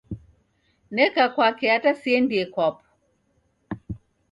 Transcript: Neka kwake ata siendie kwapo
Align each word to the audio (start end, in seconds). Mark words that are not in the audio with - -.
Neka 0.95 1.23
kwake 1.33 1.65
ata 1.77 1.91
siendie 2.01 2.43
kwapo 2.53 2.85